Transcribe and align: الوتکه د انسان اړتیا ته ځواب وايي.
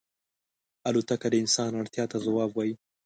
الوتکه 0.89 1.27
د 1.31 1.35
انسان 1.43 1.71
اړتیا 1.81 2.05
ته 2.11 2.17
ځواب 2.25 2.49
وايي. 2.53 2.73